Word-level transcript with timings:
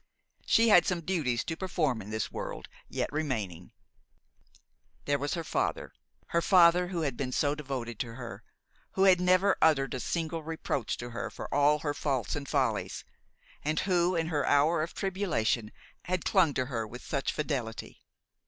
She 0.47 0.69
had 0.69 0.87
some 0.87 1.01
duties 1.05 1.43
to 1.43 1.55
perform 1.55 2.01
in 2.01 2.09
this 2.09 2.31
world 2.31 2.67
yet 2.89 3.11
remaining. 3.13 3.71
There 5.05 5.19
was 5.19 5.35
her 5.35 5.43
father: 5.43 5.93
her 6.29 6.41
father 6.41 6.87
who 6.87 7.01
had 7.01 7.15
been 7.15 7.31
so 7.31 7.53
devoted 7.53 7.99
to 7.99 8.15
her, 8.15 8.43
who 8.93 9.03
had 9.03 9.21
never 9.21 9.55
uttered 9.61 9.93
a 9.93 9.99
single 9.99 10.41
reproach 10.41 10.97
to 10.97 11.11
her 11.11 11.29
for 11.29 11.53
all 11.53 11.77
her 11.81 11.93
faults 11.93 12.35
and 12.35 12.49
follies, 12.49 13.05
and 13.63 13.81
who, 13.81 14.15
in 14.15 14.29
her 14.29 14.43
hour 14.47 14.81
of 14.81 14.95
tribulation, 14.95 15.71
had 16.05 16.25
clung 16.25 16.55
to 16.55 16.65
her 16.65 16.87
with 16.87 17.03
such 17.05 17.31
fidelity. 17.31 18.01